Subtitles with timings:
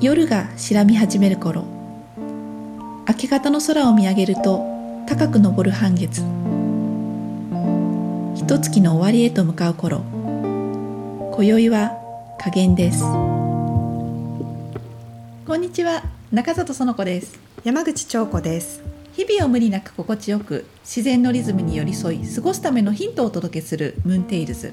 [0.00, 1.64] 夜が白み始める頃
[3.06, 4.64] 明け方の空を見上げると
[5.06, 6.22] 高く昇る半月。
[8.34, 9.98] 一月の終わりへと向かう頃
[11.36, 11.92] 今宵は
[12.40, 13.04] 加減です。
[15.46, 17.38] こんにちは中里園子です。
[17.62, 18.93] 山口彫子です。
[19.16, 24.72] 日々を無理なく心地よく自然のリズムに寄り添い過ごすためのヒントをお届けするムーンテイルズ。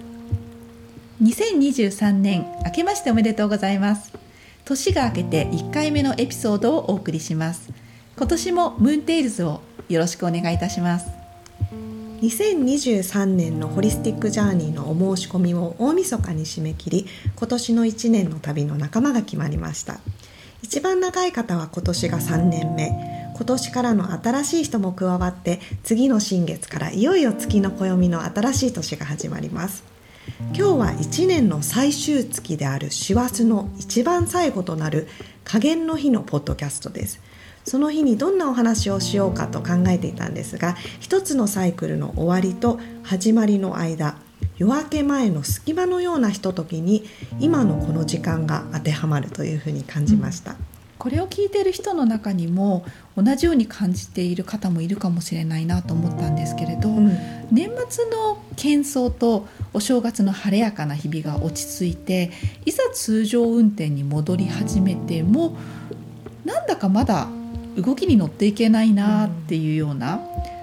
[1.22, 4.12] 2023年明けましておめでとうございます。
[4.66, 7.70] 年が明けて1回目のエピソードをお送りします。
[8.18, 11.12] 今年もムーンテイルズをよろしくお願いいたします。
[12.22, 20.00] 2023年のホリスティックジャーニーのお申し込みを大晦日に締め切り今年の1年の旅の仲間が決まりました。
[20.64, 23.11] 一番長い方は今年が3年目。
[23.42, 29.84] 今年からの新しい人も加わって次の新月からいよいよ月の暦の新しい年が始まります。
[30.54, 35.08] 今日は1年の最終月である師走の一番最後となる
[35.44, 37.20] 加減の日のポッドキャストです。
[37.66, 44.18] その日にどんなお話をしようかと考えていたんですが一つのサイクルの終わりと始まりの間
[44.58, 47.06] 夜明け前の隙間のようなひとときに
[47.40, 50.71] 今のこの時間が当てはまるというふうに感じました、うん
[51.02, 52.86] これを聞いている人の中にも
[53.18, 57.08] 同じように感じている方もいるかもしれないなと思ったんですけれど、うん、
[57.52, 62.30] 年末の喧騒とお正月の晴れやかな日々が落ち着いて
[62.68, 65.58] いざ通常運転に戻り始めても
[66.46, 67.28] なんだかまだ
[67.78, 70.20] 動きに乗っていけないなっていうような、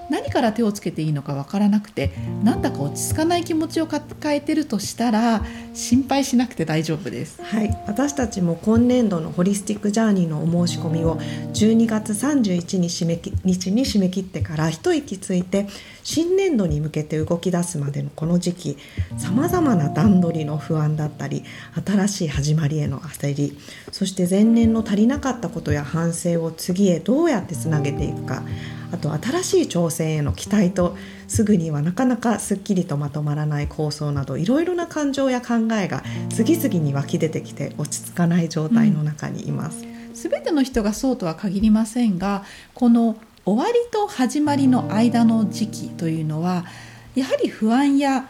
[0.09, 2.11] 何から手をつけていいのかわからなくて
[2.43, 5.43] なんだか落ち着かない気持ちを抱えてるとしたら
[5.73, 7.41] 心配しなくて大丈夫です。
[7.41, 11.17] はい私たちも今年度のホリスティックジャーニーのお申し込みを
[11.53, 15.67] 12月31日に締め日に締め切ってから一息ついて
[16.03, 18.77] 新年度に向けて動き出すまでのこの時期
[19.17, 21.43] さまざまな段取りの不安だったり
[21.85, 23.57] 新しい始まりへの焦り
[23.91, 28.43] そして前年の足りなかったことや反省を次へどうやってつなげていくか
[28.91, 39.85] あと新しい挑戦への期待とすぐにはなかなかすっきりとまとまらない構想などいろいろな感情や考えが次々に湧き出てきて落ち着かない状態の中にいます。
[40.13, 46.65] す、べ、ての人がそうとは限りませんがこの終わりと始まりの間の時期というのは
[47.15, 48.27] やはり不安や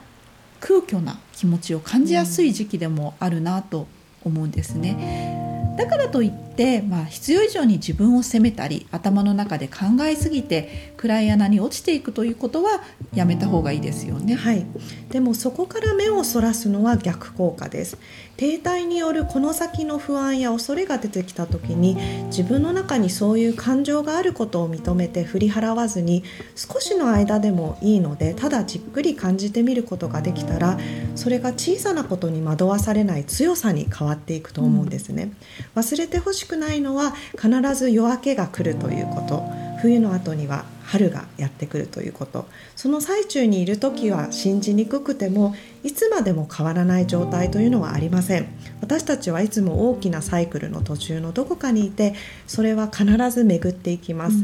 [0.60, 3.88] 空虚な気持ちを感じやすい時期でもあるなと
[4.24, 5.76] 思うんですね。
[5.78, 6.49] だからといって、
[6.82, 12.82] まあ、必要以上に自分を責めたり頭の中で考えすぎて暗い穴に落ちていくということは
[13.14, 14.36] やめた方がいいですよね。
[14.36, 14.66] はい、
[15.10, 17.98] でもそこから目をそらすのは逆効果です。
[18.40, 21.96] 停滞によるこの先の不安や恐れが出てきた時に
[22.28, 26.24] 自分の中にそういう感情があることを認めて振り払わずに
[26.56, 30.80] 少しの間でもいいのでただじっくり感じてみることができたら
[31.16, 35.34] それが小さなことに惑わされない強さに変わっていくと思うんですね。
[35.76, 39.44] うん、忘れてほしくないのは必ず夜明けが来るということ。
[39.82, 42.48] 冬の後には春がやってくるということ。
[42.76, 48.48] その最中にいる時は信じにくくてもいつまでも変わらない状態というのはありません。
[48.82, 52.16] 私たちはいつも大きなサイクルの途中のどこかにいて
[52.48, 54.38] それは必ず巡っていきます、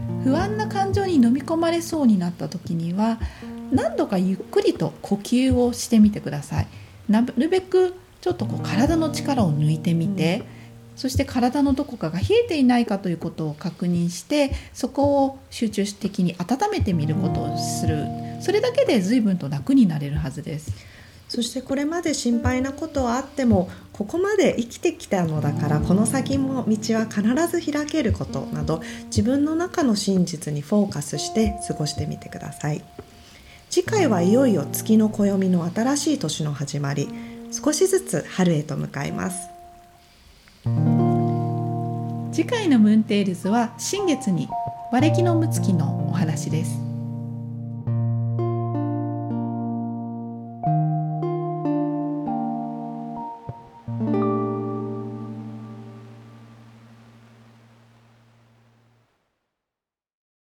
[0.00, 3.18] うん、不安な感情に飲み込まれそうになった時には
[3.70, 6.68] 何度かゆっくりと呼吸をしてみてください。
[7.08, 10.55] なるべくちょっとこう体の力を抜いてみて、うん
[10.96, 18.06] そして体のどこかが冷えていないかということを確認してそこを集中的に温めてみることをする。
[18.40, 20.72] それだけで随分と楽になれるはずです。
[21.28, 32.84] そしてこれまで心配なことはあってもここまで生きてきたのだからこの先も道は必ず開けることなど自分の中の真実にフォーカスして過ごしてみてください。
[33.68, 37.08] 次回はいよいよ月の暦の新しい年の始まり。
[37.52, 39.55] 少しずつ春へと向かいます。
[42.32, 44.48] 次回のムーンテールズは新月に
[44.92, 46.85] 和暦の六月のお話です。